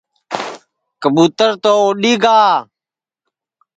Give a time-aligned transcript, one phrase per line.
[1.01, 2.39] کٻُُوتر تو اُڈؔی گا